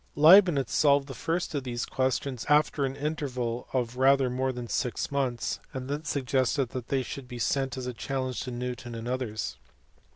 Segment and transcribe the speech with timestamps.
[0.15, 5.11] Leibnitz solved the first of these questions after an interval of rather more than six
[5.11, 9.57] months, and then suggested they should be sent as a challenge to Newton and others.